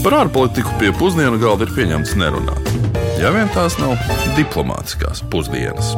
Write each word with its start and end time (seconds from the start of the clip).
Par 0.00 0.14
ārpolitiku 0.16 0.78
pie 0.80 0.94
pusdienu 0.96 1.36
galda 1.36 1.66
ir 1.66 1.74
pieņemts 1.76 2.14
nerunāt. 2.16 2.68
Ja 3.20 3.28
vien 3.34 3.50
tās 3.52 3.74
nav 3.76 4.00
diplomātiskās 4.32 5.20
pusdienas. 5.28 5.90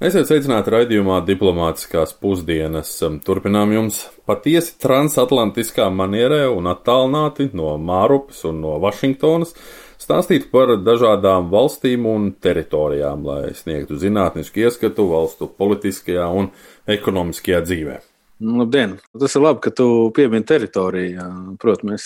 Esiet 0.00 0.30
sveicināti 0.30 0.72
raidījumā 0.72 1.18
Diplomātiskās 1.28 2.16
pusdienas. 2.16 2.94
Turpinām 3.28 3.76
jums 3.76 4.00
patiesi 4.24 4.78
transatlantiskā 4.80 5.90
manierē 5.92 6.46
un 6.48 6.72
attālināti 6.72 7.50
no 7.52 7.74
Mārupas 7.76 8.40
un 8.48 8.62
no 8.64 8.78
Vašingtonas 8.80 9.52
stāstīt 10.00 10.48
par 10.54 10.78
dažādām 10.80 11.52
valstīm 11.52 12.08
un 12.08 12.30
teritorijām, 12.40 13.28
lai 13.28 13.42
sniegtu 13.58 14.00
zinātnisku 14.00 14.64
ieskatu 14.64 15.10
valstu 15.12 15.52
politiskajā 15.60 16.30
un 16.40 16.54
ekonomiskajā 16.88 17.66
dzīvē. 17.68 18.04
Labdien! 18.38 18.92
Tas 19.18 19.34
ir 19.34 19.42
labi, 19.42 19.58
ka 19.64 19.70
tu 19.74 19.84
piemini 20.14 20.46
teritoriju. 20.46 21.24
Protams, 21.58 21.88
mēs 21.88 22.04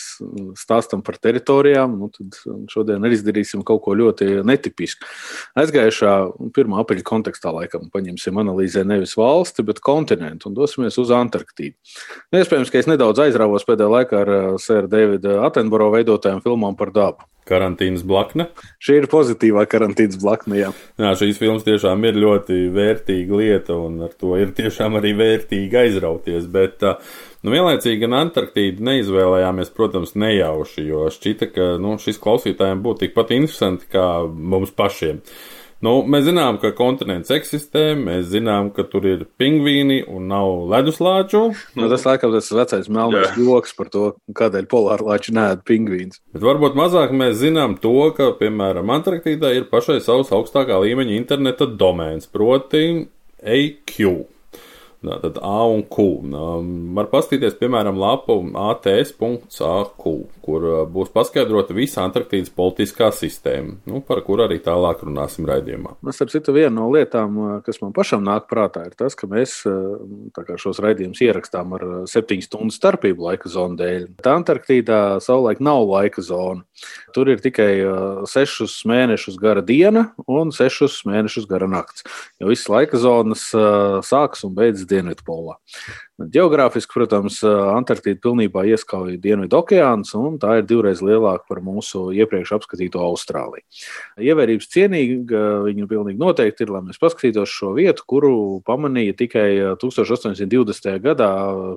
stāstām 0.57 1.03
par 1.05 1.19
teritorijām. 1.21 1.99
Nu, 2.01 2.09
tad 2.15 2.39
šodien 2.73 3.05
arī 3.05 3.19
izdarīsim 3.19 3.61
kaut 3.69 3.83
ko 3.85 3.93
ļoti 3.99 4.41
netipisku. 4.49 5.05
Aizgājušā 5.61 6.15
1. 6.49 6.77
aprīļa 6.85 7.05
kontekstā 7.11 7.53
laikam 7.53 7.91
paņemsim 7.93 8.41
analīzē 8.41 8.87
nevis 8.89 9.13
valsti, 9.21 9.67
bet 9.69 9.83
kontinentu 9.85 10.49
un 10.49 10.57
dosimies 10.57 10.97
uz 11.03 11.13
Antarktīdu. 11.13 11.77
Nu, 12.33 12.41
iespējams, 12.41 12.73
ka 12.73 12.81
es 12.81 12.89
nedaudz 12.89 13.21
aizrāvos 13.27 13.69
pēdējā 13.69 13.93
laikā 13.99 14.25
ar 14.25 14.33
Sēra 14.63 14.89
Davida 14.89 15.43
Attenborough 15.45 15.93
veidotajām 15.99 16.41
filmām 16.45 16.81
par 16.81 16.97
dabu. 16.97 17.29
Karantīnas 17.49 18.05
blakne. 18.07 18.49
Šī 18.83 19.01
ir 19.01 19.09
pozitīvā 19.11 19.65
karantīnas 19.71 20.19
blakne. 20.23 20.59
Jā. 20.61 20.71
jā, 21.01 21.13
šīs 21.19 21.41
filmas 21.41 21.67
tiešām 21.67 22.05
ir 22.07 22.21
ļoti 22.23 22.59
vērtīga 22.75 23.39
lieta, 23.41 23.79
un 23.79 24.05
ar 24.07 24.13
to 24.19 24.37
ir 24.39 24.55
tiešām 24.57 24.99
arī 25.01 25.15
vērtīgi 25.19 25.81
aizrauties. 25.83 26.47
Bet, 26.53 26.85
nu, 27.43 27.55
vienlaicīgi 27.55 28.05
gan 28.05 28.19
Antarktīdu 28.21 28.87
neizvēlējāmies, 28.87 29.73
protams, 29.75 30.15
nejauši, 30.23 30.87
jo 30.91 31.09
šķita, 31.13 31.51
ka 31.55 31.73
nu, 31.83 31.97
šis 32.03 32.23
klausītājiem 32.23 32.85
būtu 32.85 33.07
tikpat 33.07 33.35
interesanti 33.39 33.91
kā 33.91 34.07
mums 34.29 34.75
pašiem. 34.79 35.23
Nu, 35.83 35.97
mēs 36.07 36.29
zinām, 36.29 36.61
ka 36.63 36.71
kontinents 36.79 37.33
eksistē, 37.35 37.97
mēs 37.99 38.29
zinām, 38.31 38.69
ka 38.75 38.85
tur 38.87 39.07
ir 39.11 39.25
pingvīni 39.41 40.05
un 40.07 40.29
nav 40.31 40.69
leduslāču. 40.71 41.41
Nu, 41.75 41.89
tas 41.91 42.07
laikam 42.07 42.31
tas 42.35 42.51
vecais 42.55 42.87
melnais 42.87 43.35
joks 43.35 43.75
par 43.75 43.91
to, 43.91 44.05
kādēļ 44.39 44.69
polārlāči 44.71 45.35
nēd 45.35 45.65
pingvīns. 45.67 46.21
Bet 46.37 46.47
varbūt 46.47 46.79
mazāk 46.79 47.15
mēs 47.19 47.41
zinām 47.41 47.75
to, 47.83 47.97
ka, 48.15 48.31
piemēram, 48.39 48.95
Antarktīdā 48.95 49.51
ir 49.57 49.67
pašai 49.73 49.99
savs 50.05 50.31
augstākā 50.31 50.79
līmeņa 50.85 51.19
interneta 51.19 51.67
domēns, 51.67 52.31
proti 52.31 53.09
AQ. 53.43 54.15
Tad 55.03 55.39
A 55.43 55.65
un 55.67 55.83
Q. 55.91 56.05
Var 56.97 57.09
paskatīties, 57.11 57.57
piemēram, 57.59 57.99
lapu 57.99 58.39
ATS.AQ, 58.71 60.05
kur 60.45 60.67
būs 60.93 61.11
paskaidrota 61.15 61.75
visa 61.75 62.05
Antarktīdas 62.07 62.53
politiskā 62.55 63.11
sistēma, 63.15 63.77
nu, 63.91 64.03
par 64.07 64.23
kuru 64.27 64.47
arī 64.47 64.61
tālāk 64.63 65.03
runāsim 65.07 65.47
raidījumā. 65.49 65.97
Es 65.99 66.07
nu, 66.07 66.15
saprotu, 66.15 66.55
viena 66.55 66.75
no 66.77 66.89
lietām, 66.95 67.41
kas 67.67 67.83
man 67.83 67.95
pašam 67.97 68.23
nāk 68.27 68.47
prātā, 68.51 68.85
ir 68.87 68.95
tas, 68.99 69.17
ka 69.19 69.27
mēs 69.31 69.61
šos 70.63 70.83
raidījumus 70.83 71.23
ierakstām 71.27 71.75
ar 71.77 71.87
septiņu 72.11 72.47
stundu 72.47 72.75
starpību 72.75 73.27
laika 73.27 73.51
zonu 73.51 73.79
dēļ. 73.81 74.07
Tā 74.23 74.37
Antarktīdā 74.39 75.01
savulaik 75.25 75.63
nav 75.65 75.83
laika 75.89 76.23
zona. 76.25 76.63
Tur 77.15 77.31
ir 77.31 77.43
tikai 77.43 77.73
sešus 78.31 78.81
mēnešus 78.89 79.37
gara 79.41 79.63
diena 79.67 80.09
un 80.27 80.51
sešus 80.55 81.03
mēnešus 81.09 81.47
gara 81.51 81.69
nakts. 81.71 82.07
Jo 82.43 82.51
visas 82.51 82.71
laika 82.73 82.99
zonas 83.03 83.45
sākas 84.07 84.43
un 84.47 84.55
beidzas 84.57 84.89
Дэнвид 84.93 85.25
Пола. 85.25 85.57
Geogrāfiski, 86.21 86.93
protams, 86.93 87.39
Antarktīda 87.43 88.21
pilnībā 88.21 88.67
ieskauj 88.69 89.17
Dienvidu 89.23 89.57
okeāns, 89.63 90.13
un 90.19 90.37
tā 90.41 90.59
ir 90.61 90.67
divreiz 90.69 91.01
lielāka 91.01 91.49
par 91.49 91.63
mūsu 91.65 92.11
iepriekš 92.13 92.53
apskatīto 92.59 93.01
Austrāliju. 93.01 93.65
Ievērības 94.21 94.69
cienīga 94.71 95.41
viņa 95.65 95.89
pilnīgi 95.89 96.21
noteikti 96.21 96.67
ir, 96.67 96.73
lai 96.75 96.83
mēs 96.85 97.01
paskatītos 97.01 97.49
šo 97.51 97.73
vietu, 97.79 98.05
kuru 98.07 98.35
pamanīja 98.69 99.17
tikai 99.23 99.47
1820. 99.81 101.01
gadā 101.03 101.31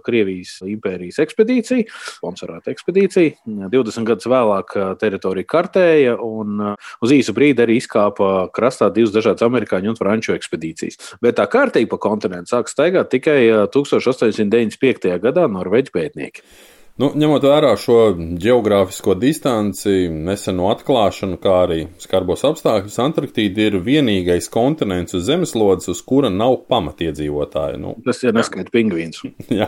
Krievijas 0.05 0.57
impērijas 0.67 1.21
ekspedīcija, 1.23 1.87
sponsorēta 2.17 2.75
ekspedīcija. 2.75 3.39
20 3.71 4.09
gadus 4.11 4.29
vēlāk 4.29 4.75
teritorija 4.99 5.47
kartēja, 5.55 6.17
un 6.19 6.75
uz 6.75 7.15
īsu 7.15 7.33
brīdi 7.37 7.63
arī 7.63 7.79
izkāpa 7.79 8.49
krastā 8.53 8.91
divas 8.91 9.15
dažādas 9.15 9.47
amerikāņu 9.47 9.95
un 9.95 9.99
franču 9.99 10.35
ekspedīcijas. 10.35 11.15
Bet 11.23 11.39
tā 11.39 11.47
kārtība 11.49 11.95
pa 11.95 12.03
kontinentu 12.09 12.51
sāk 12.51 12.67
staigāt 12.69 13.13
tikai 13.15 13.39
1800. 13.71 14.24
1895. 14.25 15.19
gadā 15.23 15.49
norvēģi 15.51 15.93
pētnieki. 15.95 16.47
Nu, 16.95 17.09
ņemot 17.11 17.43
vērā 17.43 17.73
šo 17.75 17.95
geogrāfisko 18.39 19.17
distanci, 19.19 20.05
neseno 20.07 20.69
atklāšanu, 20.71 21.35
kā 21.43 21.55
arī 21.65 21.81
skarbos 21.99 22.45
apstākļus, 22.47 22.95
Antarktīda 23.03 23.65
ir 23.65 23.75
vienīgais 23.83 24.47
kontinents 24.53 25.17
uz 25.17 25.25
zemeslodes, 25.27 25.89
uz 25.91 25.99
kura 26.07 26.31
nav 26.31 26.55
pamatiedzīvotāji. 26.71 27.81
Nu, 27.83 27.97
Tas 28.07 28.23
ir 28.23 28.31
neskaidrs 28.37 28.71
pingvīns. 28.71 29.25
jā, 29.59 29.67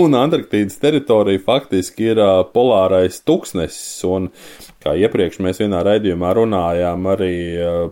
un 0.00 0.16
Antarktīdas 0.16 0.80
teritorija 0.80 1.44
faktiski 1.44 2.14
ir 2.14 2.24
polārais 2.56 3.20
tuksnesis, 3.28 4.00
un, 4.08 4.32
kā 4.80 4.96
iepriekš 5.04 5.42
mēs 5.44 5.60
vienā 5.60 5.84
raidījumā 5.84 6.32
runājām, 6.40 7.12
arī 7.12 7.34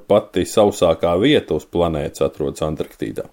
pati 0.08 0.48
sausākā 0.48 1.12
vieta 1.20 1.60
uz 1.60 1.69
planētas 1.69 2.25
atrodas 2.30 2.64
Antarktīdā. 2.64 3.28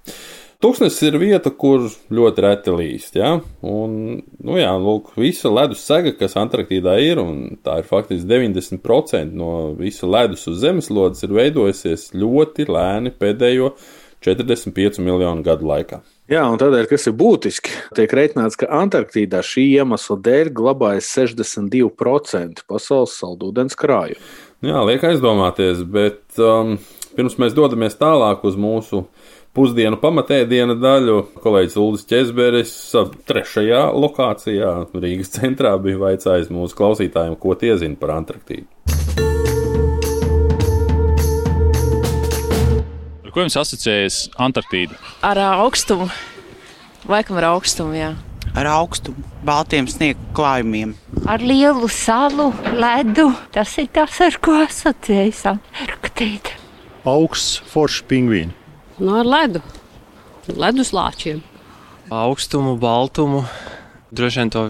Tūkstnesis 0.64 1.10
ir 1.10 1.18
vieta, 1.20 1.52
kur 1.52 1.90
ļoti 2.08 2.44
reti 2.46 2.72
līst. 2.72 3.18
Ja? 3.20 3.34
Un, 3.68 3.98
nu 4.40 4.56
jā, 4.56 4.70
lūk, 4.80 5.10
visa 5.20 5.52
ledus 5.52 5.82
sega, 5.84 6.14
kas 6.16 6.38
Antarktīdā 6.40 6.94
ir, 7.04 7.20
un 7.20 7.58
tā 7.66 7.82
ir 7.82 7.90
faktiski 7.90 8.30
90% 8.30 9.36
no 9.36 9.74
visa 9.76 10.08
ledus 10.08 10.46
uz 10.48 10.62
zemeslodes, 10.64 11.26
ir 11.26 11.36
veidojusies 11.36 12.14
ļoti 12.16 12.70
lēni 12.72 13.12
pēdējo 13.12 13.74
45 14.24 15.04
miljonu 15.04 15.44
gadu 15.44 15.68
laikā. 15.68 16.00
Jā, 16.32 16.46
un 16.48 16.56
tādēļ, 16.56 16.88
kas 16.88 17.10
ir 17.12 17.18
būtiski, 17.20 17.76
tiek 18.00 18.16
reiķināts, 18.16 18.56
ka 18.62 18.72
Antarktīdā 18.72 19.44
šī 19.44 19.66
iemesla 19.82 20.16
dēļ 20.24 20.54
glabājas 20.56 21.12
62% 21.18 22.64
pasaules 22.72 23.20
saldūdens 23.20 23.76
krāju. 23.76 24.16
Jā, 24.64 24.80
liek 24.88 25.04
aizdomāties, 25.04 25.84
bet 25.84 26.40
um, 26.40 26.78
pirms 27.18 27.36
mēs 27.44 27.52
dodamies 27.58 28.00
tālāk 28.00 28.48
uz 28.48 28.56
mūsu 28.56 29.04
pusdienu 29.54 30.00
pamatēdiena 30.02 30.76
daļu. 30.82 31.20
Kolēģis 31.44 31.78
Ulris 31.82 32.08
Česberis 32.10 32.74
trešajā 33.30 33.86
lokācijā 33.94 34.74
Rīgas 34.94 35.34
centrā 35.36 35.76
bija 35.82 36.02
vaicājis 36.02 36.52
mūsu 36.54 36.78
klausītājiem, 36.80 37.38
ko 37.40 37.54
tie 37.60 37.76
zina 37.82 37.98
par 38.00 38.16
Antarktīdu. 38.18 38.68
Ar 43.24 43.34
ko 43.34 43.46
jums 43.46 43.58
asociējas 43.62 44.20
Antarktīda? 44.42 44.98
Ar 45.26 45.42
augstumu. 45.64 46.10
Laikam 47.10 47.38
ar 47.42 47.52
augstumu, 47.54 47.98
jā. 47.98 48.14
Ar 48.54 48.68
augstumu, 48.70 49.24
baltiem 49.46 49.88
sniegu 49.90 50.22
klājumiem. 50.38 50.94
Ar 51.30 51.42
lielu 51.42 51.90
salu, 51.90 52.52
ledu. 52.78 53.32
Tas 53.54 53.74
ir 53.82 53.90
tas, 53.94 54.20
ar 54.22 54.38
ko 54.44 54.60
asociējas 54.66 55.46
Antarktīda. 55.56 56.58
Augsts, 57.10 57.58
foršs 57.74 58.06
pingvīns. 58.08 58.63
No 59.00 59.10
nu, 59.10 59.14
ar 59.18 59.26
ledu, 59.26 59.62
leduslāčiem. 60.54 61.40
Augstumu, 62.14 62.76
baltumu, 62.78 63.42
droši 64.14 64.44
vien 64.44 64.52
to 64.54 64.64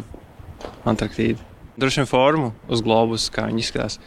Antarktīdu. 0.87 1.43
Droši 1.79 2.01
vien 2.01 2.07
formu 2.07 2.51
uz 2.71 2.83
globus, 2.85 3.27
kā 3.33 3.49
viņi 3.49 3.65
izskatās. 3.65 3.99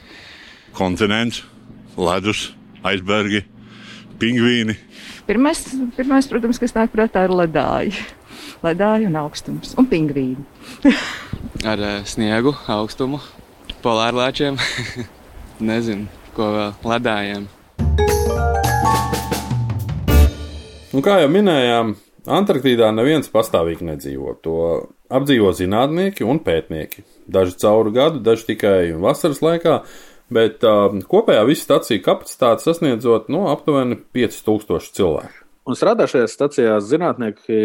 Kontinents, 0.77 1.43
ledus, 2.01 2.51
aizbergi, 2.87 3.43
pingvīni. 4.21 4.79
Pirmais, 5.29 5.61
pirmais, 5.99 6.29
protams, 6.31 6.61
kas 6.63 6.77
nāk 6.77 6.95
prātā, 6.95 7.27
ir 7.27 7.37
ledāji. 7.37 7.93
Ledāji 8.65 9.11
un 9.11 9.19
augstums 9.21 9.75
un 9.77 9.89
pingvīni. 9.91 10.47
Ar 11.71 11.83
uh, 11.83 11.99
sniegu, 12.09 12.55
augstumu, 12.73 13.21
polārlāčiem. 13.85 14.57
Nezinu, 15.73 16.09
ko 16.37 16.53
vēl 16.57 16.93
ledājiem. 16.95 17.51
Un 20.95 21.03
kā 21.03 21.21
jau 21.23 21.31
minējām, 21.33 21.97
Antarktīdā 22.27 22.89
neviens 22.91 23.31
pastāvīgi 23.31 23.87
nedzīvo. 23.87 24.35
To 24.43 24.57
apdzīvo 25.15 25.53
zinātnieki 25.55 26.27
un 26.27 26.41
pētnieki. 26.43 27.05
Daži 27.31 27.55
cauri 27.63 27.95
gadu, 27.95 28.23
daži 28.27 28.49
tikai 28.51 28.81
vasaras 28.99 29.43
laikā, 29.45 29.77
bet 30.35 30.67
uh, 30.67 30.91
kopējā 31.07 31.47
visu 31.47 31.69
stāciju 31.69 32.03
kapacitāte 32.03 32.67
sasniedzot 32.67 33.31
no 33.31 33.45
nu, 33.45 33.51
aptuveni 33.53 34.01
5000 34.17 34.95
cilvēku. 34.99 35.46
Un 35.67 35.75
strādā 35.75 36.05
šajās 36.07 36.31
stacijās 36.37 36.85
zinātnieki 36.87 37.57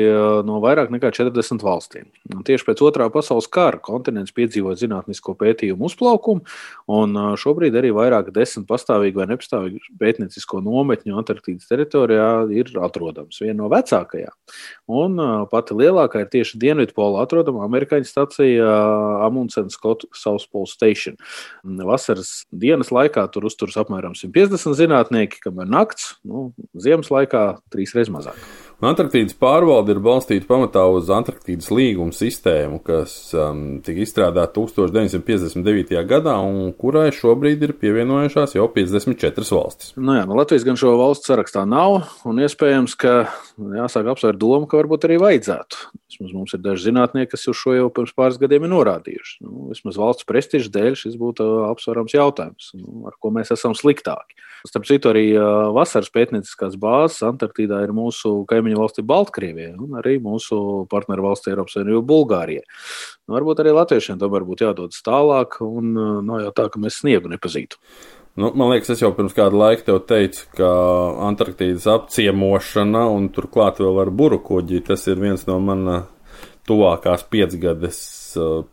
no 0.47 0.55
vairāk 0.63 0.89
nekā 0.89 1.11
40 1.13 1.61
valstīm. 1.61 2.07
Un 2.33 2.41
tieši 2.47 2.65
pēc 2.65 2.79
otrā 2.81 3.05
pasaules 3.13 3.45
kara 3.51 3.77
kontinents 3.77 4.33
piedzīvoja 4.33 4.79
zinātnisko 4.79 5.35
pētījumu 5.37 5.85
uzplaukumu, 5.85 6.41
un 6.89 7.19
šobrīd 7.37 7.77
arī 7.77 7.91
vairāk 7.93 8.31
desmit 8.33 8.65
pastāvīgu 8.71 9.21
vai 9.21 9.27
nepastāvīgu 9.29 9.93
pētniecisko 10.01 10.63
nometņu 10.65 11.19
Antarktīdas 11.21 11.69
teritorijā 11.69 12.31
ir 12.57 12.71
atrodams. 12.81 13.37
Viena 13.43 13.59
no 13.59 13.69
vecākajām. 13.69 14.33
Un 14.89 15.21
pati 15.53 15.77
lielākā 15.77 16.23
ir 16.25 16.33
tieši 16.33 16.57
Dienvidpolā 16.65 17.21
atrodama 17.27 17.67
amerikāņu 17.67 18.09
stacija 18.09 18.71
Amundsen 19.27 19.69
Scott 19.69 20.07
South 20.17 20.49
Pole 20.49 20.71
Station. 20.71 21.19
Vasaras 21.61 22.47
dienas 22.49 22.89
laikā 22.89 23.27
tur 23.29 23.45
uzturas 23.45 23.77
apmēram 23.77 24.17
150 24.17 24.73
zinātnieki, 24.81 25.43
kamēr 25.45 25.69
nakts, 25.69 26.15
nu, 26.25 26.49
ziemas 26.73 27.13
laikā 27.13 27.45
3 27.69 27.90
trīs 27.91 28.07
reizes 28.07 28.13
mazāk. 28.13 28.43
Antarktīdas 28.81 29.35
pārvalde 29.37 29.93
ir 29.93 29.99
balstīta 30.01 30.47
pamatā 30.49 30.87
uz 30.89 31.09
Antarktīdas 31.13 31.67
līguma 31.69 32.15
sistēmu, 32.17 32.79
kas 32.81 33.13
um, 33.37 33.77
tika 33.85 34.01
izstrādāta 34.01 34.55
1959. 34.57 35.93
gadā 36.09 36.33
un 36.41 36.71
kurai 36.73 37.11
šobrīd 37.13 37.61
ir 37.67 37.75
pievienojušās 37.77 38.55
jau 38.57 38.65
54 38.73 39.53
valstis. 39.53 39.93
Nu 40.01 40.17
jā, 40.17 40.25
nu 40.25 40.39
Latvijas 40.39 40.65
gan 40.65 40.81
šo 40.81 40.95
valstu 40.97 41.29
sarakstā 41.29 41.67
nav, 41.69 41.99
un 42.25 42.41
iespējams, 42.41 42.97
ka 42.97 43.19
jāsāk 43.83 44.09
apsvērt 44.15 44.41
domu, 44.41 44.65
ka 44.65 44.81
varbūt 44.81 45.05
arī 45.05 45.21
vajadzētu. 45.27 45.91
Vismaz 46.11 46.33
mums 46.35 46.53
ir 46.55 46.59
daži 46.59 46.89
zinātnieki, 46.89 47.31
kas 47.31 47.47
šo 47.55 47.73
jau 47.77 47.87
pirms 47.93 48.11
pāris 48.17 48.39
gadiem 48.41 48.65
ir 48.67 48.71
norādījuši. 48.73 49.37
Nu, 49.45 49.69
vismaz 49.71 49.99
valsts 49.99 50.27
prestiža 50.27 50.71
dēļ 50.73 50.97
šis 50.99 51.15
būtu 51.19 51.47
apsverams 51.69 52.15
jautājums, 52.15 52.71
nu, 52.75 53.05
ar 53.07 53.15
ko 53.15 53.31
mēs 53.31 53.53
esam 53.55 53.75
sliktāki. 53.77 54.35
Starp 54.67 54.85
citu, 54.85 55.09
arī 55.09 55.23
vasaras 55.73 56.11
pētnieciskās 56.13 56.75
bāzes 56.81 57.23
Antarktīdā 57.25 57.79
ir 57.85 57.95
mūsu 57.97 58.43
kaimiņu 58.51 58.77
valsti 58.77 59.05
Baltkrievijai 59.09 59.73
un 59.81 59.95
arī 59.97 60.19
mūsu 60.21 60.59
partneru 60.91 61.31
valsti 61.31 61.53
Eiropas 61.53 61.79
Savienībā 61.79 62.03
Bulgārijai. 62.11 62.67
Nu, 63.25 63.37
varbūt 63.39 63.63
arī 63.63 63.73
latviešiem 63.79 64.19
tomēr 64.21 64.45
būtu 64.45 64.67
jādodas 64.67 65.01
tālāk, 65.07 65.61
un 65.65 65.95
nav 66.27 66.43
jau 66.43 66.55
tā, 66.59 66.67
ka 66.69 66.81
mēs 66.83 66.99
sniegu 67.01 67.31
nepazītu. 67.31 67.81
Nu, 68.39 68.51
man 68.55 68.71
liekas, 68.71 68.93
es 68.93 69.01
jau 69.03 69.11
pirms 69.15 69.35
kāda 69.35 69.57
laika 69.59 69.83
te 69.89 69.97
teicu, 70.07 70.45
ka 70.55 70.69
Antarktīdas 71.27 71.87
apciemošana 71.91 73.03
un 73.11 73.27
turklāt 73.35 73.81
vēl 73.83 73.99
ar 74.05 74.11
burukuģi 74.15 74.85
tas 74.87 75.03
ir 75.11 75.19
viens 75.19 75.43
no 75.49 75.59
manas 75.59 76.07
tuvākās 76.69 77.25
piecgades 77.27 77.99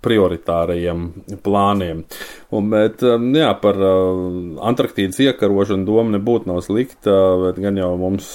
prioritārajiem 0.05 1.07
plāniem. 1.45 2.05
Un, 2.55 2.71
bet, 2.73 3.03
um, 3.05 3.27
jā, 3.37 3.51
par 3.61 3.77
uh, 3.77 4.21
Antarktīdas 4.69 5.19
iekarošanu 5.21 5.85
doma 5.85 6.15
nebūtu 6.15 6.49
nav 6.49 6.63
slikta, 6.65 7.15
bet 7.43 7.59
gan 7.61 7.77
jau 7.77 7.91
mums, 8.01 8.31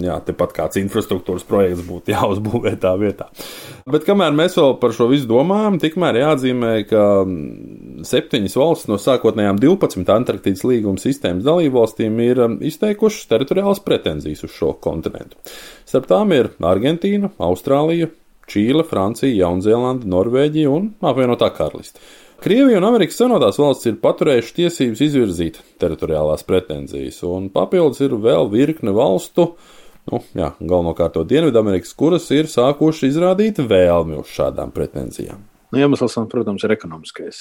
jā, 0.00 0.16
tepat 0.24 0.54
kāds 0.56 0.80
infrastruktūras 0.80 1.44
projekts 1.48 1.84
būtu 1.88 2.12
jāuzbūvē 2.16 2.74
tā 2.80 2.94
vietā. 3.00 3.28
Bet 3.90 4.06
kamēr 4.08 4.32
mēs 4.36 4.56
vēl 4.60 4.76
par 4.80 4.94
šo 4.96 5.10
visu 5.10 5.28
domājam, 5.30 5.80
tikmēr 5.82 6.20
jāatzīmē, 6.22 6.72
ka 6.90 7.04
mm, 7.24 8.06
septiņas 8.08 8.56
valstis 8.60 8.90
no 8.90 9.00
sākotnējām 9.00 9.60
12 9.60 10.14
Antarktīdas 10.14 10.64
līguma 10.68 11.02
sistēmas 11.02 11.46
dalībvalstīm 11.46 12.22
ir 12.24 12.44
um, 12.46 12.56
izteikušas 12.64 13.28
teritoriālas 13.30 13.82
pretenzijas 13.84 14.44
uz 14.46 14.56
šo 14.56 14.74
kontinentu. 14.82 15.36
Starp 15.88 16.08
tām 16.10 16.32
ir 16.36 16.52
Argentīna, 16.64 17.32
Austrālija, 17.42 18.10
Čīle, 18.50 18.84
Francija, 18.86 19.32
Jaunzēlanda, 19.44 20.08
Norvēģija 20.10 20.72
un 20.72 20.90
apvienotā 21.06 21.50
karaliste. 21.54 22.02
Krievija 22.40 22.78
un 22.80 22.86
Amerikas 22.88 23.18
Savienotās 23.20 23.58
valsts 23.60 23.90
ir 23.90 23.98
paturējušas 24.00 24.56
tiesības 24.56 25.02
izvirzīt 25.04 25.58
teritoriālās 25.82 26.46
pretenzijas, 26.48 27.18
un 27.28 27.50
papildus 27.52 28.00
ir 28.06 28.16
vēl 28.16 28.48
virkne 28.48 28.94
valstu, 28.96 29.50
nu, 30.08 30.22
jā, 30.32 30.54
galvenokārt 30.56 31.20
Dienvidamerikas, 31.28 31.92
kuras 32.00 32.30
ir 32.32 32.48
sākušas 32.48 33.10
izrādīt 33.10 33.60
vēlmi 33.60 34.16
uz 34.22 34.32
šādām 34.32 34.72
pretenzijām. 34.72 35.49
Nu, 35.70 35.78
iemesls, 35.78 36.16
protams, 36.26 36.64
ir 36.66 36.72
ekonomiskais. 36.74 37.36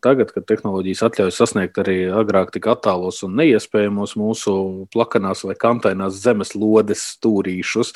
Tagad, 0.00 0.30
kad 0.32 0.46
tehnoloģijas 0.48 1.02
atļauj 1.04 1.32
sasniegt 1.36 1.76
arī 1.82 1.96
agrāk 2.08 2.54
tik 2.54 2.64
attālos 2.72 3.18
un 3.26 3.34
neiespējamos 3.36 4.14
mūsu 4.16 4.54
plakanās 4.94 5.44
vai 5.44 5.58
kantainās 5.60 6.16
zemeslodes 6.22 7.02
stūrīšus, 7.18 7.92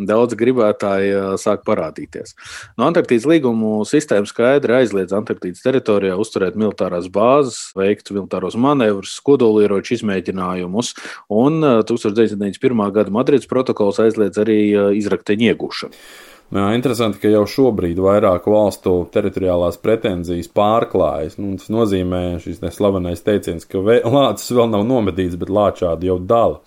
daudz 0.00 0.38
gribētāji 0.40 1.36
sāk 1.44 1.60
parādīties. 1.68 2.32
No 2.80 2.88
Antarktīdas 2.88 3.28
līgumu 3.28 3.74
sistēma 3.88 4.32
skaidri 4.32 4.78
aizliedz 4.80 5.12
Antarktīdas 5.20 5.60
teritorijā 5.66 6.16
uzturēt 6.16 6.56
militārās 6.56 7.12
bāzes, 7.12 7.60
veikt 7.76 8.14
militāros 8.16 8.56
manevrus, 8.56 9.18
kodolieroču 9.28 9.98
izmēģinājumus, 10.00 10.96
un 11.28 11.60
1991. 11.60 12.88
gada 12.96 13.12
Madrides 13.12 13.50
protokols 13.50 14.00
aizliedz 14.00 14.40
arī 14.40 14.62
izrakteņu 15.04 15.52
iegūšanu. 15.52 16.06
Jā, 16.52 16.66
interesanti, 16.76 17.16
ka 17.22 17.30
jau 17.32 17.46
šobrīd 17.48 17.96
vairāku 18.04 18.52
valstu 18.52 18.90
teritoriālās 19.14 19.78
pretenzijas 19.80 20.50
pārklājas. 20.52 21.38
Nu, 21.40 21.54
tas 21.56 21.70
nozīmē 21.72 22.42
šis 22.44 22.60
neslavenais 22.60 23.24
teiciens, 23.24 23.64
ka 23.64 23.80
lācis 23.80 24.52
vēl 24.52 24.68
nav 24.68 24.84
nomedīts, 24.84 25.38
bet 25.40 25.48
lāčādi 25.48 26.10
jau 26.10 26.18
dala. 26.20 26.60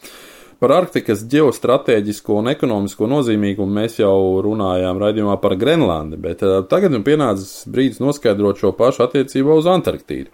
Par 0.58 0.72
Arktikas 0.72 1.22
ģeostrateģisko 1.30 2.40
un 2.40 2.50
ekonomisko 2.50 3.06
nozīmīgumu 3.12 3.78
mēs 3.78 4.00
jau 4.00 4.16
runājām 4.42 4.98
raidījumā 5.04 5.36
par 5.44 5.54
Grenlandi, 5.62 6.18
bet 6.18 6.42
tagad 6.72 6.96
man 6.96 7.06
pienācis 7.06 7.68
brīdis 7.70 8.02
noskaidrot 8.02 8.64
šo 8.64 8.72
pašu 8.74 9.06
attiecībā 9.06 9.54
uz 9.60 9.70
Antarktīdu. 9.70 10.32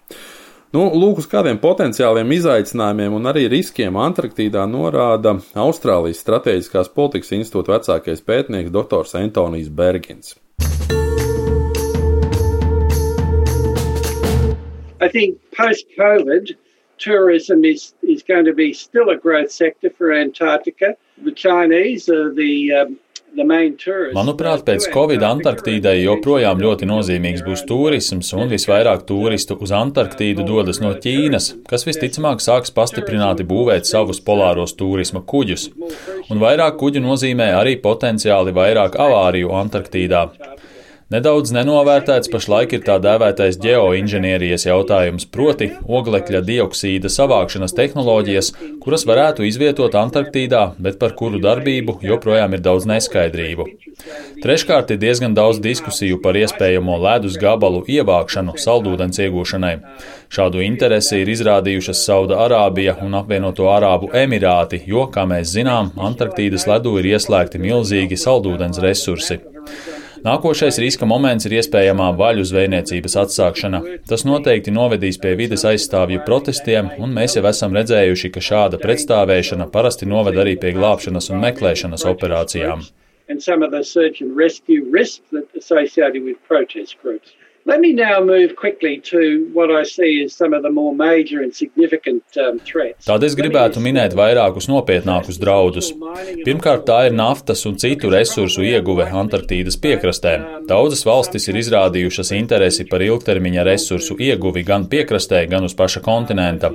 Nu, 0.71 0.85
lūk, 0.95 1.18
uz 1.19 1.25
kādiem 1.27 1.57
potenciāliem 1.59 2.29
izaicinājumiem 2.31 3.18
un 3.18 3.27
arī 3.27 3.41
riskiem 3.51 3.97
Antarktīdā 4.00 4.62
norāda 4.71 5.33
Austrālijas 5.59 6.21
Stratēģiskās 6.23 6.88
politikas 6.95 7.33
institūta 7.35 7.73
vecākais 7.73 8.23
pētnieks 8.23 8.71
dr. 8.71 9.09
Antonijs 9.19 9.68
Bergins. 9.68 10.38
I 15.01 15.09
think 15.12 15.41
post 15.51 15.91
COVID, 15.97 16.56
tourism 16.97 17.65
is, 17.65 17.94
is 18.01 18.23
going 18.23 18.45
to 18.45 18.53
be 18.53 18.71
still 18.71 19.09
a 19.09 19.18
growth 19.18 19.51
sector 19.51 19.89
for 19.89 20.13
Antarctica. 20.13 20.95
The 21.21 21.33
Chinese 21.33 22.07
are 22.07 22.31
the 22.33 22.71
um, 22.71 22.97
Manuprāt, 24.16 24.66
pēc 24.68 24.89
Covid 24.92 25.22
Antarktīdai 25.24 26.01
joprojām 26.01 26.60
ļoti 26.60 26.88
nozīmīgs 26.89 27.45
būs 27.45 27.63
turisms, 27.69 28.33
un 28.36 28.51
visvairāk 28.51 29.06
turistu 29.07 29.56
uz 29.56 29.72
Antarktīdu 29.75 30.44
dodas 30.48 30.81
no 30.83 30.92
Ķīnas, 31.06 31.48
kas 31.69 31.88
visticamāk 31.88 32.44
sāks 32.44 32.74
pastiprināti 32.75 33.48
būvēt 33.48 33.88
savus 33.88 34.19
polāros 34.25 34.75
turisma 34.75 35.24
kuģus. 35.24 35.69
Un 36.28 36.44
vairāk 36.44 36.75
kuģu 36.81 37.04
nozīmē 37.06 37.54
arī 37.62 37.78
potenciāli 37.80 38.51
vairāk 38.57 39.00
avāriju 39.00 39.56
Antarktīdā. 39.62 40.25
Nedaudz 41.12 41.52
nenovērtēts 41.52 42.30
pašlaik 42.31 42.72
ir 42.78 42.84
tā 42.88 42.94
dēvētais 43.04 43.58
ģeoinženierijas 43.60 44.63
jautājums, 44.63 45.25
proti 45.28 45.68
oglekļa 45.84 46.40
dioksīda 46.48 47.12
savākšanas 47.12 47.75
tehnoloģijas, 47.75 48.54
kuras 48.80 49.04
varētu 49.10 49.44
izvietot 49.44 49.98
Antarktīdā, 50.00 50.62
bet 50.80 51.02
par 51.04 51.12
kuru 51.19 51.42
darbību 51.44 51.98
joprojām 52.08 52.56
ir 52.56 52.63
daudz 52.63 52.88
neskaidrību. 52.88 53.68
Treškārt 54.46 54.96
ir 54.96 55.02
diezgan 55.04 55.36
daudz 55.36 55.60
diskusiju 55.60 56.22
par 56.24 56.40
iespējamo 56.40 56.96
ledus 57.04 57.36
gabalu 57.42 57.84
ievākšanu 57.92 58.56
saldūdens 58.64 59.19
iegūšanai. 59.28 59.76
Šādu 60.31 60.64
interesi 60.64 61.19
ir 61.26 61.35
izrādījušas 61.35 62.06
Sauda 62.07 62.40
Arābija 62.45 62.95
un 63.04 63.19
apvienoto 63.19 63.68
Arābu 63.74 64.14
Emirāti, 64.16 64.80
jo, 64.88 65.09
kā 65.12 65.28
mēs 65.28 65.52
zinām, 65.59 65.92
Antarktīdas 66.00 66.69
ledū 66.71 67.02
ir 67.04 67.18
ieslēgti 67.18 67.59
milzīgi 67.68 68.16
saldūdens 68.16 68.80
resursi. 68.80 69.44
Nākošais 70.21 70.78
riska 70.78 71.07
moments 71.09 71.47
ir 71.47 71.56
iespējamā 71.57 72.11
vaļu 72.13 72.44
zvejniecības 72.45 73.16
atsākšana. 73.23 73.80
Tas 74.06 74.21
noteikti 74.28 74.69
novedīs 74.75 75.18
pie 75.21 75.31
vides 75.40 75.63
aizstāvju 75.66 76.21
protestiem, 76.28 76.92
un 77.01 77.16
mēs 77.16 77.40
jau 77.40 77.44
esam 77.49 77.73
redzējuši, 77.73 78.30
ka 78.35 78.44
šāda 78.45 78.78
pretstāvēšana 78.83 79.66
parasti 79.73 80.06
noved 80.06 80.37
arī 80.37 80.54
pie 80.61 80.75
glābšanas 80.78 81.31
un 81.33 81.42
meklēšanas 81.42 82.06
operācijām. 82.13 82.85
And 83.30 83.42
some 83.42 83.66
of 83.66 83.71
the 83.71 83.81
search 83.83 84.21
and 84.21 84.37
rescue 84.37 84.85
risks 84.92 85.25
that 85.31 85.47
associated 85.57 86.21
with 86.21 86.37
protest 86.47 87.01
groups. 87.01 87.33
Let 87.63 87.80
me 87.80 87.94
now 87.94 88.19
move 88.25 88.56
quickly 88.56 88.99
to 89.11 89.47
what 89.53 89.69
I 89.69 89.83
see 89.83 90.23
as 90.23 90.33
some 90.33 90.53
of 90.53 90.63
the 90.63 90.71
more 90.71 90.95
major 90.95 91.44
and 91.44 91.53
significant 91.53 92.23
um, 92.37 92.57
threats. 92.59 93.06
Tad 93.06 93.21
es 93.21 93.35
gribētu 93.37 93.77
minēt 93.83 94.15
vairākus 94.18 94.65
nopietnākus 94.65 95.37
draudus. 95.37 95.91
Pirmkārt, 96.41 96.87
tā 96.87 97.03
ir 97.09 97.13
naftas 97.13 97.61
un 97.69 97.77
citu 97.77 98.09
resursu 98.09 98.65
ieguve 98.65 99.06
Antarktīdas 99.06 99.77
piekrastē. 99.77 100.33
Daudzas 100.69 101.06
valstis 101.06 101.45
ir 101.51 101.59
izrādījušas 101.61 102.33
interesi 102.39 102.87
par 102.89 103.06
ilgtermiņa 103.06 103.68
resursu 103.68 104.18
ieguvi 104.18 104.65
gan 104.65 104.87
piekrastē, 104.89 105.44
gan 105.51 105.69
uz 105.69 105.77
paša 105.77 106.01
kontinenta. 106.01 106.73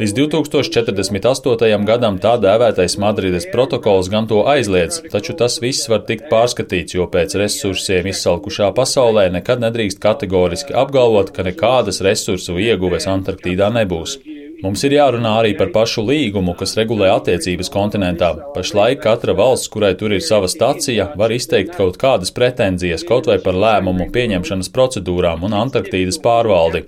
Līdz 0.00 0.16
2048. 0.22 1.84
gadam 1.84 2.16
tā 2.22 2.38
dēvētais 2.40 2.96
Madrides 3.02 3.48
protokols 3.52 4.08
gan 4.08 4.30
to 4.30 4.40
aizliedz, 4.48 5.02
taču 5.12 5.36
tas 5.36 5.60
viss 5.60 5.84
var 5.92 6.06
tikt 6.08 6.30
pārskatīts, 6.32 6.96
jo 6.96 7.10
pēc 7.12 7.36
resursiem 7.44 8.08
izsalkušā 8.08 8.72
pasaulē 8.72 9.28
nekad 9.36 9.60
nedrīkst 9.68 10.00
kategoriski 10.14 10.78
apgalvot, 10.78 11.34
ka 11.34 11.44
nekādas 11.46 12.00
resursu 12.06 12.56
ieguves 12.62 13.10
Antarktīdā 13.10 13.72
nebūs. 13.74 14.18
Mums 14.64 14.80
ir 14.86 14.94
jārunā 14.94 15.32
arī 15.40 15.50
par 15.58 15.68
pašu 15.74 16.00
līgumu, 16.06 16.54
kas 16.56 16.72
regulē 16.78 17.10
attiecības 17.12 17.68
kontinentā. 17.74 18.30
Pašlaik 18.54 19.02
katra 19.02 19.34
valsts, 19.36 19.68
kurai 19.68 19.90
tur 20.00 20.14
ir 20.14 20.22
sava 20.24 20.48
stacija, 20.48 21.10
var 21.20 21.34
izteikt 21.34 21.74
kaut 21.76 21.98
kādas 22.00 22.32
pretenzijas, 22.32 23.04
kaut 23.04 23.28
vai 23.28 23.36
par 23.44 23.58
lēmumu 23.60 24.06
pieņemšanas 24.14 24.70
procedūrām 24.72 25.44
un 25.44 25.58
Antarktīdas 25.58 26.20
pārvaldi. 26.24 26.86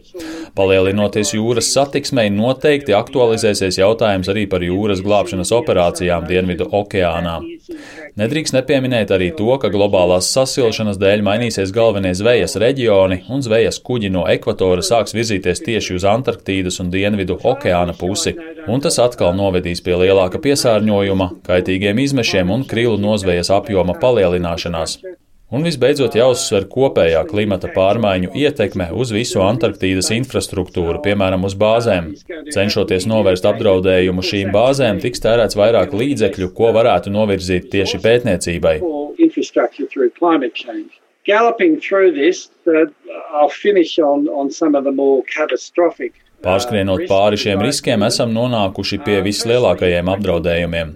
Palielinoties 0.57 1.35
jūras 1.37 1.69
satiksmei, 1.75 2.31
noteikti 2.33 2.97
aktualizēsies 2.97 3.83
jautājums 3.83 4.33
arī 4.33 4.47
par 4.49 4.65
jūras 4.65 5.05
glābšanas 5.05 5.53
operācijām 5.59 6.25
Dienvidu 6.31 6.71
okeānā. 6.81 7.41
Nedrīkst 8.17 8.55
nepieminēt 8.57 9.11
arī 9.13 9.27
to, 9.37 9.51
ka 9.61 9.69
globālās 9.69 10.31
sasilšanas 10.33 10.97
dēļ 10.97 11.21
mainīsies 11.27 11.73
galvenie 11.77 12.15
zvejas 12.17 12.57
reģioni, 12.63 13.19
un 13.29 13.45
zvejas 13.45 13.77
kuģi 13.85 14.09
no 14.15 14.23
ekvatora 14.33 14.81
sāks 14.81 15.13
virzīties 15.13 15.61
tieši 15.67 15.99
uz 15.99 16.07
Antarktīdas 16.09 16.81
un 16.81 16.89
Dienvidu 16.95 17.37
okeāna 17.53 17.93
pusi, 18.01 18.33
un 18.73 18.81
tas 18.81 18.97
atkal 19.05 19.37
novedīs 19.37 19.85
pie 19.85 19.99
lielāka 20.01 20.41
piesārņojuma, 20.49 21.29
kaitīgiem 21.45 22.01
izmešiem 22.07 22.57
un 22.57 22.65
krilu 22.65 22.97
nozvejas 22.97 23.53
apjoma 23.53 24.01
palielināšanās. 24.01 24.97
Un 25.55 25.63
visbeidzot 25.63 26.17
jāuzsver 26.19 26.65
kopējā 26.67 27.21
klimata 27.29 27.69
pārmaiņu 27.71 28.33
ietekme 28.35 28.89
uz 28.99 29.13
visu 29.15 29.39
Antarktīdas 29.47 30.09
infrastruktūru, 30.17 30.99
piemēram, 31.05 31.47
uz 31.47 31.55
bāzēm. 31.61 32.09
Cenšoties 32.51 33.07
novērst 33.07 33.47
apdraudējumu 33.47 34.25
šīm 34.27 34.51
bāzēm, 34.57 34.99
tiks 35.05 35.23
tērēts 35.23 35.59
vairāk 35.61 35.95
līdzekļu, 35.95 36.51
ko 36.57 36.73
varētu 36.75 37.15
novirzīt 37.15 37.71
tieši 37.71 38.03
pētniecībai. 38.03 38.75
Galloping 41.27 41.81
through 41.81 42.13
this, 42.15 42.51
uh, 42.67 42.87
I'll 43.35 43.51
finish 43.51 43.99
on, 43.99 44.29
on 44.29 44.51
some 44.51 44.77
of 44.77 44.85
the 44.85 44.93
more 44.93 45.25
catastrophic 45.27 46.15
Pārskrienot 46.47 47.09
pāri 47.11 47.39
šiem 47.43 47.63
riskiem, 47.65 48.05
esam 48.07 48.31
nonākuši 48.35 49.01
pie 49.03 49.17
vislielākajiem 49.27 50.13
apdraudējumiem. 50.13 50.93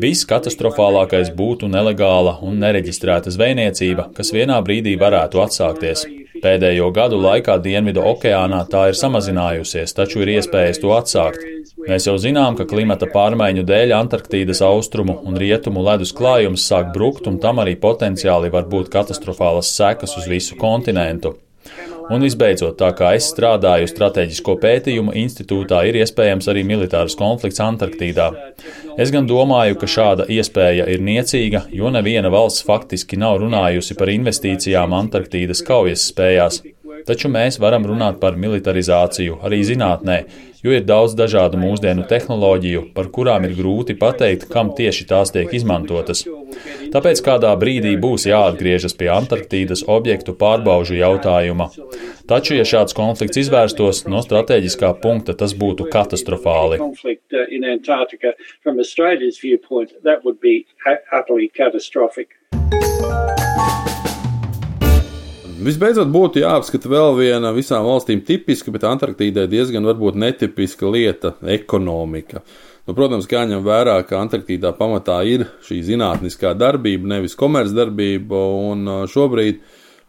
Viskatastrofālākais 0.00 1.32
būtu 1.36 1.68
nelegāla 1.68 2.38
un 2.46 2.60
nereģistrēta 2.62 3.32
zvejniecība, 3.34 4.08
kas 4.16 4.32
vienā 4.32 4.60
brīdī 4.64 4.94
varētu 5.00 5.42
atsākties. 5.44 6.06
Pēdējo 6.38 6.92
gadu 6.94 7.18
laikā 7.18 7.56
Dienvidu 7.62 8.04
okeānā 8.06 8.60
tā 8.70 8.84
ir 8.92 8.98
samazinājusies, 8.98 9.94
taču 9.96 10.22
ir 10.22 10.36
iespējas 10.36 10.78
to 10.82 10.92
atsākt. 10.94 11.42
Mēs 11.88 12.06
jau 12.06 12.14
zinām, 12.20 12.54
ka 12.58 12.66
klimata 12.70 13.08
pārmaiņu 13.10 13.66
dēļ 13.66 13.96
Antarktīdas 13.96 14.62
austrumu 14.66 15.18
un 15.26 15.36
rietumu 15.40 15.82
ledus 15.88 16.14
klājums 16.14 16.68
sāk 16.70 16.94
brukt, 16.94 17.26
un 17.26 17.40
tam 17.42 17.58
arī 17.64 17.74
potenciāli 17.82 18.52
var 18.54 18.70
būt 18.70 18.92
katastrofālas 18.94 19.74
sekas 19.74 20.14
uz 20.20 20.30
visu 20.30 20.56
kontinentu. 20.60 21.34
Un 22.08 22.22
visbeidzot, 22.24 22.78
tā 22.80 22.88
kā 22.96 23.10
es 23.18 23.26
strādāju 23.28 23.88
Strateģisko 23.90 24.54
pētījumu 24.62 25.12
institūtā, 25.20 25.82
ir 25.88 25.98
iespējams 26.00 26.48
arī 26.48 26.62
militārs 26.64 27.16
konflikts 27.18 27.60
Antarktīdā. 27.60 28.30
Es 28.96 29.12
gan 29.12 29.28
domāju, 29.28 29.76
ka 29.80 29.90
šāda 29.92 30.24
iespēja 30.32 30.88
ir 30.88 31.04
niecīga, 31.04 31.66
jo 31.68 31.92
neviena 31.92 32.32
valsts 32.32 32.64
faktiski 32.64 33.20
nav 33.20 33.42
runājusi 33.42 33.98
par 33.98 34.12
investīcijām 34.14 34.96
Antarktīdas 34.96 35.60
kaujas 35.68 36.08
spējās. 36.08 36.62
Taču 37.08 37.30
mēs 37.32 37.56
varam 37.56 37.86
runāt 37.88 38.18
par 38.20 38.36
militarizāciju 38.36 39.38
arī 39.48 39.62
zinātnē, 39.64 40.16
jo 40.60 40.74
ir 40.76 40.84
daudz 40.84 41.14
dažādu 41.16 41.56
mūsdienu 41.60 42.04
tehnoloģiju, 42.10 42.82
par 42.92 43.08
kurām 43.14 43.46
ir 43.48 43.54
grūti 43.56 43.96
pateikt, 43.96 44.44
kam 44.52 44.74
tieši 44.76 45.06
tās 45.08 45.32
tiek 45.32 45.54
izmantotas. 45.56 46.26
Tāpēc 46.92 47.22
kādā 47.24 47.54
brīdī 47.60 47.94
būs 48.02 48.26
jāatgriežas 48.28 48.96
pie 48.98 49.08
Antarktīdas 49.14 49.86
objektu 49.88 50.34
pārbaužu 50.36 50.98
jautājuma. 50.98 51.70
Taču, 52.28 52.58
ja 52.58 52.68
šāds 52.68 52.96
konflikts 52.96 53.40
izvērstos, 53.40 54.04
no 54.12 54.20
strateģiskā 54.24 54.92
punkta 55.00 55.32
tas 55.32 55.56
būtu 55.56 55.88
katastrofāli. 55.88 56.82
Visbeidzot, 65.58 66.06
būtu 66.14 66.38
jāapskata 66.38 66.86
vēl 66.86 67.16
viena 67.18 67.50
visām 67.50 67.82
valstīm 67.82 68.20
tipiska, 68.22 68.70
bet 68.70 68.84
Antarktīdai 68.86 69.48
diezgan 69.50 69.88
varbūt 69.88 70.14
netipiska 70.14 70.86
lieta- 70.86 71.32
ekonomika. 71.58 72.44
Nu, 72.86 72.94
protams, 72.94 73.26
kā 73.26 73.42
ņem 73.42 73.64
vērā, 73.66 73.96
ka 74.06 74.20
Antarktīdā 74.22 74.70
pamatā 74.78 75.18
ir 75.26 75.48
šī 75.66 75.80
zinātniskā 75.82 76.54
darbība, 76.54 77.10
nevis 77.10 77.34
komercdarbība, 77.34 78.38
un 78.70 78.86
šobrīd 79.10 79.58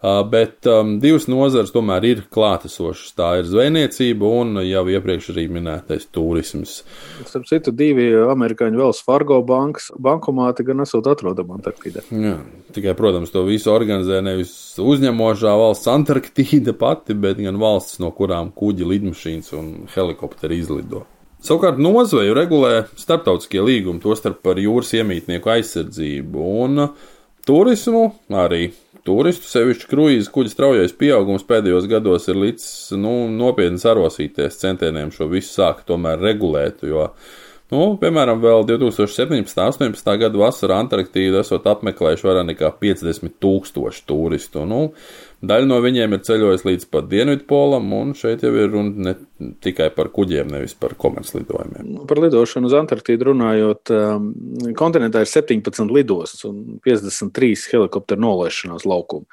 bet 0.01 0.68
um, 0.70 0.94
divas 1.03 1.27
nozares 1.27 1.74
tomēr 1.75 2.06
ir 2.08 2.22
klātesošas. 2.32 3.12
Tā 3.18 3.29
ir 3.41 3.50
zvejniecība 3.50 4.32
un 4.41 4.62
jau 4.63 4.86
iepriekš 4.94 5.32
arī 5.34 5.46
minētais 5.51 6.08
turisms. 6.15 6.79
Starp 7.27 7.50
citu, 7.50 7.74
divi 7.75 8.08
amerikāņu 8.32 8.79
vēl 8.79 8.96
Fargo 9.03 9.41
bankas 9.44 9.89
bankomāti 10.00 10.63
gan 10.68 10.86
esot 10.86 11.10
atrodami 11.12 11.58
Antarktīdā. 11.58 12.06
Jā, 12.15 12.38
tikai, 12.75 12.96
protams, 13.00 13.34
to 13.36 13.44
visu 13.48 13.74
organizē 13.74 14.24
nevis 14.24 14.53
uzņemošā 14.79 15.53
valsts 15.60 15.91
Antarktīda 15.91 16.75
pati, 16.79 17.18
bet 17.20 17.41
gan 17.44 17.60
valsts, 17.60 18.00
no 18.03 18.13
kurām 18.15 18.53
kuģi, 18.56 18.88
lidmašīnas 18.96 19.56
un 19.60 19.72
helikopteri 19.94 20.62
izlido. 20.63 21.06
Savukārt 21.44 21.77
nozveju 21.79 22.34
regulē 22.36 22.74
starptautiskie 23.00 23.62
līgumi, 23.63 24.01
tostarp 24.03 24.41
par 24.44 24.60
jūras 24.60 24.91
iemītnieku 24.98 25.53
aizsardzību 25.53 26.48
un 26.63 26.89
turismu 27.48 28.01
arī 28.36 28.74
Turistu, 29.10 29.48
sevišķi 29.50 29.88
kruīzu 29.89 30.30
kuģu 30.30 30.51
straujais 30.54 30.92
pieaugums 30.94 31.46
pēdējos 31.50 31.88
gados 31.89 32.28
ir 32.30 32.38
līdz 32.38 32.66
nu, 33.01 33.13
nopietni 33.34 33.82
sarosīties 33.82 34.60
centieniem 34.62 35.10
šo 35.16 35.25
visu 35.32 35.50
sākt 35.56 35.88
tomēr 35.89 36.22
regulēt, 36.22 36.84
jo 36.86 37.08
Nu, 37.70 37.84
piemēram, 38.01 38.39
vēl 38.42 38.63
2017. 38.66 39.60
un 39.62 39.75
2018. 39.94 40.16
gada 40.24 40.39
vasarā 40.42 40.80
Antarktīdu 40.82 41.38
esot 41.38 41.68
apmeklējuši 41.70 42.25
vairāk 42.25 42.48
nekā 42.48 42.72
50 42.82 43.36
tūkstoši 43.46 44.01
turistu. 44.10 44.63
Nu, 44.66 44.80
daļa 45.41 45.69
no 45.69 45.79
viņiem 45.84 46.15
ir 46.15 46.24
ceļojusi 46.27 46.67
līdz 46.67 46.88
pat 46.93 47.08
Dienvidpolam, 47.12 47.91
un 47.96 48.15
šeit 48.17 48.43
jau 48.43 48.51
ir 48.55 48.72
runa 48.74 49.10
ne 49.10 49.15
tikai 49.63 49.88
par 49.96 50.12
kuģiem, 50.15 50.50
nevis 50.51 50.75
par 50.79 50.98
komerclidojumiem. 51.00 51.88
Nu, 51.88 52.03
par 52.10 52.19
lidošanu 52.24 52.67
uz 52.67 52.75
Antarktīdu 52.75 53.29
runājot, 53.31 53.93
um, 53.96 54.29
kontinentā 54.79 55.24
ir 55.24 55.31
17 55.31 55.96
lidostas 55.96 56.43
un 56.50 56.79
53 56.86 57.69
helikopteru 57.72 58.25
nolaišanās 58.27 58.88
laukumi. 58.89 59.27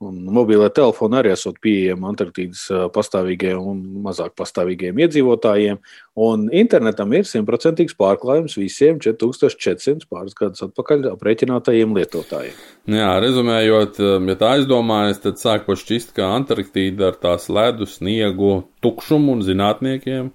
Un 0.00 0.22
mobilē 0.32 0.70
telefoni 0.72 1.18
arī 1.18 1.34
esot 1.34 1.58
pieejami 1.60 2.06
Antarktīdas 2.08 2.62
pastāvīgiem 2.94 3.58
un 3.60 3.82
mazāk 4.06 4.32
pastāvīgiem 4.38 4.96
iedzīvotājiem. 5.04 5.76
Un 6.24 6.46
internetam 6.56 7.12
ir 7.12 7.28
simtprocentīgs 7.28 7.98
pārklājums 8.00 8.56
visiem 8.56 8.96
4400 9.04 10.08
pāris 10.08 10.38
gadus 10.38 10.64
atpakaļ 10.64 11.10
aprēķinātajiem 11.10 11.92
lietotājiem. 11.98 12.56
Jā, 12.96 13.10
rezumējot, 13.20 14.00
ja 14.00 14.38
tā 14.40 14.54
aizdomājas, 14.56 15.20
tad 15.20 15.36
sāk 15.50 15.66
pašķist, 15.66 16.14
ka 16.14 16.30
Antarktīda 16.36 17.10
ar 17.10 17.16
tās 17.18 17.48
ledu, 17.50 17.88
sniegu, 17.88 18.60
tukšumu 18.84 19.34
un 19.34 19.42
zinātniekiem 19.46 20.30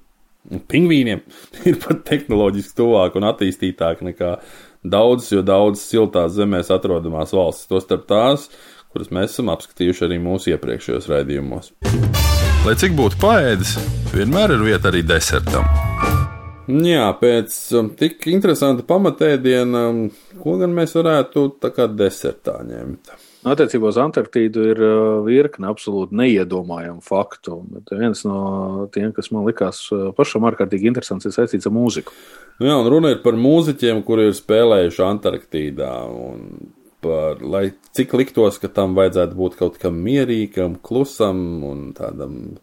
un 0.52 0.62
pingvīniem 0.70 1.24
ir 1.70 1.80
pat 1.82 2.04
tehnoloģiski 2.10 2.78
tuvāk 2.82 3.18
un 3.18 3.28
attīstītāk 3.32 4.04
nekā 4.06 4.36
daudzas, 4.86 5.32
jo 5.34 5.44
daudzas 5.46 5.88
siltās 5.90 6.36
zemēs 6.36 6.72
atrodamās 6.74 7.34
valstis. 7.36 7.70
Tostarp 7.72 8.06
tās, 8.10 8.50
kuras 8.94 9.12
mēs 9.16 9.34
esam 9.34 9.54
apskatījuši 9.56 10.08
arī 10.10 10.20
mūsu 10.22 10.54
iepriekšējos 10.54 11.10
raidījumos. 11.12 11.74
Lai 12.66 12.74
cik 12.82 12.96
būtu 12.98 13.22
paēdis, 13.22 13.76
vienmēr 14.14 14.56
ir 14.56 14.66
vieta 14.66 14.90
arī 14.92 15.04
desertam. 15.06 15.68
Jā, 16.66 17.12
pēc 17.20 17.56
um, 17.78 17.92
tik 17.94 18.26
interesanta 18.32 18.82
pamatēdiena, 18.90 19.84
um, 19.92 20.08
ko 20.42 20.58
gan 20.58 20.74
mēs 20.74 20.96
varētu 20.98 21.52
tā 21.62 21.70
kā 21.76 21.86
desertā 21.94 22.58
ņemt? 22.66 23.14
Attiecībā 23.46 23.92
uz 23.92 23.98
Antarktīdu 24.02 24.64
ir 24.72 24.80
uh, 24.82 24.96
virkne 25.26 25.70
absolūti 25.70 26.18
neiedomājamu 26.18 27.04
faktu. 27.06 27.60
Bet 27.76 27.94
viens 27.94 28.24
no 28.26 28.88
tiem, 28.94 29.12
kas 29.14 29.30
man 29.36 29.46
likās 29.46 29.84
uh, 29.94 30.08
pašam 30.18 30.48
ārkārtīgi 30.50 30.90
interesants, 30.90 31.28
ir 31.28 31.36
saistīts 31.36 31.70
ar 31.70 31.76
mūziku. 31.76 32.16
Nu 32.58 32.72
jā, 32.72 32.80
un 32.80 32.90
runa 32.90 33.14
ir 33.14 33.22
par 33.22 33.38
mūziķiem, 33.38 34.02
kuri 34.08 34.32
ir 34.32 34.38
spēlējuši 34.38 35.06
Antarktīdā. 35.06 35.92
Par, 37.06 37.44
lai 37.46 37.68
cik 37.94 38.16
liktos, 38.18 38.58
ka 38.58 38.72
tam 38.74 38.98
vajadzētu 38.98 39.38
būt 39.38 39.60
kaut 39.60 39.78
kam 39.78 40.00
mierīgam, 40.02 40.80
klusam 40.82 41.38
un 41.70 41.92
tādam 41.94 42.56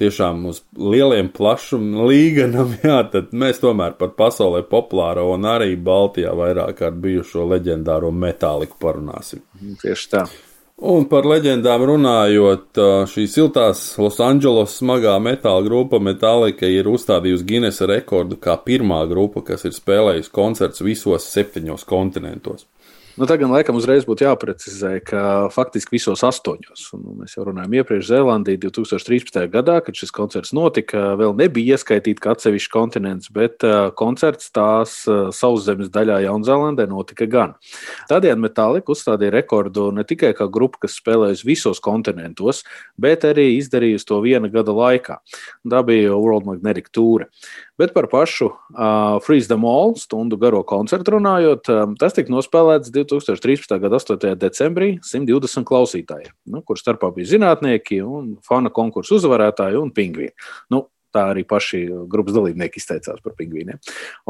tiešām 0.00 0.44
uz 0.50 0.62
lieliem 0.76 1.30
plašuma 1.34 2.06
līganam, 2.08 2.74
jā, 2.86 2.98
tad 3.12 3.32
mēs 3.32 3.62
tomēr 3.62 3.96
par 4.00 4.14
pasaulē 4.18 4.64
populāro 4.70 5.30
un 5.34 5.48
arī 5.48 5.74
Baltijā 5.76 6.34
vairāk 6.36 6.82
kārt 6.82 7.00
bijušo 7.04 7.46
leģendāro 7.54 8.12
metāliku 8.12 8.78
parunāsim. 8.82 9.44
Tieši 9.82 10.12
tā. 10.12 10.26
Un 10.76 11.06
par 11.08 11.24
leģendām 11.24 11.86
runājot, 11.88 12.76
šī 13.08 13.22
siltās 13.32 13.78
Losandželos 13.96 14.74
smagā 14.76 15.14
metāla 15.24 15.64
grupa 15.64 15.96
Metallica 16.04 16.68
ir 16.68 16.90
uzstādījusi 16.92 17.46
Guinnessa 17.48 17.88
rekordu 17.88 18.36
kā 18.36 18.58
pirmā 18.60 18.98
grupa, 19.08 19.40
kas 19.46 19.64
ir 19.64 19.72
spēlējusi 19.72 20.34
koncerts 20.36 20.84
visos 20.84 21.30
septiņos 21.32 21.86
kontinentos. 21.88 22.66
Nu, 23.16 23.24
tā 23.24 23.38
gan 23.40 23.48
laikam 23.48 23.78
uzreiz 23.78 24.04
būtu 24.04 24.26
jāprecizē, 24.26 24.90
ka 25.00 25.20
faktiski 25.48 25.94
visos 25.94 26.20
astoņos, 26.26 26.82
un 26.98 27.22
mēs 27.22 27.32
jau 27.38 27.46
runājām 27.46 27.76
iepriekš 27.78 28.10
Zēlandī 28.10 28.58
2013. 28.60 29.38
gadā, 29.54 29.78
kad 29.86 29.96
šis 29.96 30.12
koncerts 30.12 30.52
notika, 30.52 31.14
vēl 31.16 31.32
nebija 31.38 31.78
ieskaitīts 31.78 32.20
kā 32.20 32.34
atsevišķs 32.36 32.72
kontinents, 32.74 33.30
bet 33.32 33.64
koncerts 33.96 34.52
tās 34.52 34.98
sauszemes 35.32 35.88
daļā 35.94 36.18
Jaunzēlandē 36.26 36.84
notika 36.90 37.24
gan. 37.32 37.54
Tādējādi 38.10 38.44
Metālika 38.44 38.92
uzstādīja 38.92 39.32
rekordu 39.38 39.88
ne 39.96 40.04
tikai 40.04 40.34
kā 40.36 40.50
grupa, 40.52 40.84
kas 40.84 40.98
spēlējusi 41.00 41.48
visos 41.48 41.80
kontinentos, 41.80 42.66
bet 43.00 43.24
arī 43.24 43.54
izdarījusi 43.56 44.10
to 44.12 44.20
viena 44.26 44.52
gada 44.52 44.76
laikā. 44.76 45.22
Tā 45.64 45.80
bija 45.88 46.12
World 46.20 46.52
Magnetic 46.52 46.92
Tour. 46.92 47.24
Bet 47.76 47.92
par 47.92 48.06
pašu 48.08 48.48
uh, 48.48 49.18
Freeze 49.20 49.50
the 49.50 49.56
Mall 49.60 49.92
stundu 50.00 50.38
garo 50.40 50.62
koncertu 50.64 51.12
runājot, 51.18 51.68
um, 51.74 51.96
tas 52.00 52.16
tika 52.16 52.32
nospēlēts 52.32 52.88
2013. 52.94 53.76
gada 53.82 54.00
8. 54.00 54.32
decembrī 54.40 54.94
120 55.04 55.66
klausītājiem, 55.68 56.32
nu, 56.54 56.62
kur 56.64 56.80
starpā 56.80 57.12
bija 57.12 57.34
zinātnieki 57.34 58.00
un 58.00 58.34
fana 58.46 58.72
konkursu 58.72 59.18
uzvarētāji 59.20 59.76
un 59.82 59.92
pingvīni. 59.92 60.32
Nu, 60.72 60.86
tā 61.16 61.24
arī 61.32 61.46
paši 61.48 61.82
grupas 62.12 62.36
dalībnieki 62.36 62.80
izteicās 62.80 63.22
par 63.24 63.34
pingvīniem. 63.38 63.80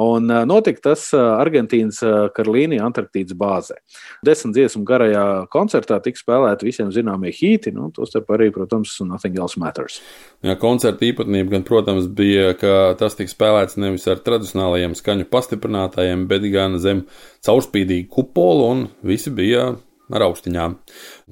Un 0.02 0.31
notika 0.49 0.88
tas 0.90 1.09
Argentīnas 1.16 2.00
Karolīnijas 2.37 2.87
Antarktīdas 2.87 3.37
bāzē. 3.38 3.78
Desmit 4.26 4.55
dziesmu 4.57 4.85
garajā 4.87 5.25
koncertā 5.52 5.99
tika 6.05 6.23
spēlēti 6.23 6.69
visiem 6.69 6.93
zināmie 6.95 7.33
hīti, 7.35 7.75
nu, 7.75 7.90
tostarp 7.95 8.31
arī, 8.37 8.50
protams, 8.55 8.95
Nothing 9.07 9.38
Else 9.43 9.61
Matters. 9.61 10.00
Jā, 10.47 10.57
koncerta 10.61 11.07
īpatnība 11.09 11.57
gan, 11.57 11.66
protams, 11.66 12.07
bija, 12.07 12.52
ka 12.59 12.95
tas 13.00 13.19
tika 13.19 13.33
spēlēts 13.33 13.81
nevis 13.81 14.07
ar 14.11 14.23
tradicionālajiem 14.25 14.97
skaņu 14.99 15.28
pastiprinātājiem, 15.33 16.26
bet 16.31 16.47
gan 16.52 16.78
zem 16.83 17.05
caurspīdīgu 17.47 18.09
kupolu, 18.12 18.71
un 18.71 18.87
visi 19.07 19.33
bija 19.35 19.75
ar 20.12 20.25
austiņām. 20.28 20.76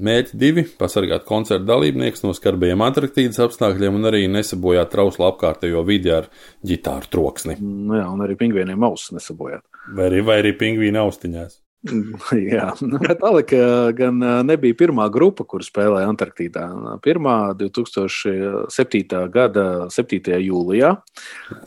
Mēģi 0.05 0.39
divi- 0.41 0.65
pasargāt 0.81 1.27
koncerta 1.29 1.65
dalībnieks 1.69 2.25
no 2.25 2.35
skarbajiem 2.37 2.83
Antarktīdas 2.87 3.41
apstākļiem 3.47 4.01
un 4.01 4.11
arī 4.11 4.25
nesabojāt 4.29 4.91
trauslu 4.91 5.29
apkārtējo 5.31 5.85
vidi 5.87 6.11
ar 6.11 6.29
ģitāru 6.65 7.11
troksni. 7.11 7.59
Nu 7.61 7.95
jā, 8.01 8.07
un 8.13 8.21
arī 8.27 8.37
pingvīniem 8.37 8.89
ausis 8.91 9.15
nesabojāt. 9.19 9.63
Vai 9.95 10.11
arī, 10.11 10.25
vai 10.25 10.43
arī 10.43 10.57
pingvīna 10.59 11.05
austiņās. 11.05 11.64
Jā, 12.55 12.71
Metallica 12.81 13.93
gan 13.97 14.21
nebija 14.49 14.77
pirmā 14.79 15.07
grupa, 15.13 15.45
kur 15.49 15.65
spēlēja 15.65 16.09
Antarktīdā. 16.09 16.65
Pirmā 17.05 17.37
2007. 17.61 19.21
gada 19.35 19.67
7. 19.93 20.39
jūlijā. 20.47 20.95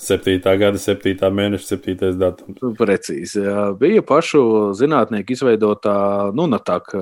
7. 0.01 0.39
gada 0.61 0.81
7. 0.81 1.15
mēneša 1.39 1.69
7. 1.77 2.11
datums. 2.17 2.65
Precīzi. 2.79 3.45
Bija 3.81 4.03
pašu 4.05 4.43
zinātnieku 4.77 5.37
izveidotā 5.37 5.97
Nunatak, 6.37 6.93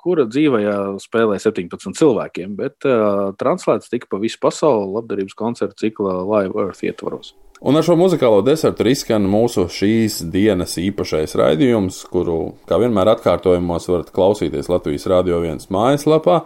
kura 0.00 0.28
dzīvajā 0.30 0.76
spēlē 1.04 1.40
17 1.42 1.96
cilvēkiem, 2.00 2.56
bet 2.58 2.88
translēts 3.40 3.92
tika 3.92 4.08
pa 4.10 4.22
visu 4.22 4.40
pasauli 4.42 4.94
labdarības 4.96 5.36
koncertu 5.36 5.86
cikla 5.86 6.22
Live 6.24 6.56
Earth 6.56 6.86
ietvaros. 6.86 7.34
Un 7.64 7.78
ar 7.78 7.84
šo 7.86 7.94
muzikālo 7.96 8.42
desertu 8.44 8.84
izskan 8.90 9.24
mūsu 9.32 9.62
šīs 9.72 10.18
dienas 10.28 10.74
īpašais 10.76 11.32
raidījums, 11.40 12.02
kuru, 12.12 12.52
kā 12.68 12.76
vienmēr, 12.82 13.14
atkārtojumos 13.14 13.88
varat 13.88 14.10
klausīties 14.12 14.68
Latvijas 14.68 15.08
Rādio 15.08 15.38
1 15.40 15.64
mājaslapā, 15.72 16.42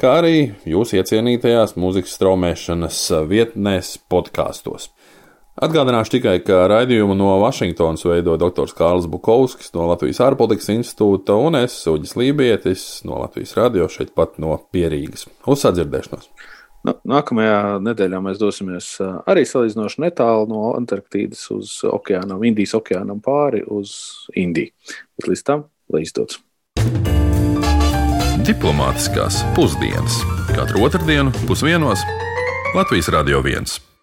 kā 0.00 0.14
arī 0.22 0.38
jūsu 0.64 0.96
iecienītajās 1.02 1.76
mūzikas 1.76 2.16
straumēšanas 2.16 3.02
vietnēs 3.28 3.98
podkāstos. 4.08 4.88
Atgādināšu 5.60 6.16
tikai, 6.16 6.38
ka 6.42 6.64
raidījumu 6.72 7.12
no 7.14 7.36
Vašingtonas 7.44 8.08
veido 8.08 8.38
dr. 8.40 8.72
Kārls 8.74 9.04
Bukovskis 9.06 9.70
no 9.76 9.84
Latvijas 9.92 10.24
ārpolitikas 10.24 10.72
institūta 10.72 11.36
un 11.44 11.60
es, 11.60 11.76
Uģis 11.92 12.16
Lībietis, 12.18 12.88
no 13.04 13.20
Latvijas 13.20 13.52
radio 13.60 13.92
šeit 13.92 14.16
pat 14.16 14.40
no 14.40 14.56
Pierīgas. 14.72 15.28
Uz 15.44 15.68
sadzirdēšanos! 15.68 16.32
Nu, 16.84 16.92
nākamajā 17.08 17.78
nedēļā 17.80 18.18
mēs 18.20 18.40
dosimies 18.40 18.88
arī 19.00 19.46
salīdzinoši 19.48 20.02
netālu 20.04 20.50
no 20.50 20.64
Antarktīdas 20.76 21.46
uz 21.54 21.78
okeānam, 21.88 22.44
Indijas 22.44 22.76
okeānam 22.76 23.22
pāri 23.24 23.62
uz 23.64 23.94
Indiju. 24.36 24.74
Bet 25.16 25.30
līdz 25.32 25.44
tam, 25.48 25.64
lai 25.88 26.04
izdodas! 26.04 26.42
Diplomātiskās 28.44 29.40
pusdienas 29.56 30.20
katru 30.52 30.84
otrdienu 30.84 31.32
pusdienos 31.48 32.04
Latvijas 32.76 33.08
Radio 33.16 33.40
1. 33.40 33.93